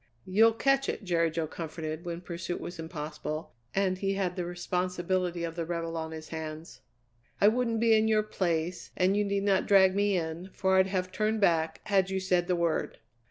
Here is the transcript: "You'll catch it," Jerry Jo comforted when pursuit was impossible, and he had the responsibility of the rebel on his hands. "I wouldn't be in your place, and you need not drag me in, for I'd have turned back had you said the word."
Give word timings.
"You'll 0.25 0.53
catch 0.53 0.89
it," 0.89 1.03
Jerry 1.03 1.29
Jo 1.29 1.45
comforted 1.45 2.05
when 2.05 2.21
pursuit 2.21 2.59
was 2.59 2.79
impossible, 2.79 3.53
and 3.75 3.99
he 3.99 4.15
had 4.15 4.35
the 4.35 4.45
responsibility 4.45 5.43
of 5.43 5.55
the 5.55 5.63
rebel 5.63 5.95
on 5.95 6.09
his 6.09 6.29
hands. 6.29 6.81
"I 7.39 7.47
wouldn't 7.47 7.79
be 7.79 7.95
in 7.95 8.07
your 8.07 8.23
place, 8.23 8.89
and 8.97 9.15
you 9.15 9.23
need 9.23 9.43
not 9.43 9.67
drag 9.67 9.93
me 9.95 10.17
in, 10.17 10.49
for 10.53 10.77
I'd 10.77 10.87
have 10.87 11.11
turned 11.11 11.39
back 11.39 11.81
had 11.83 12.09
you 12.09 12.19
said 12.19 12.47
the 12.47 12.55
word." 12.55 12.97